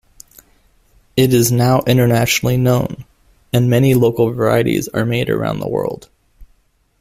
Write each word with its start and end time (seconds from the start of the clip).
It 1.15 1.31
is 1.31 1.51
now 1.51 1.81
internationally 1.85 2.57
known, 2.57 3.05
and 3.53 3.69
many 3.69 3.93
local 3.93 4.31
varieties 4.33 4.87
are 4.87 5.05
made 5.05 5.29
around 5.29 5.59
the 5.59 5.69
world. 5.69 6.09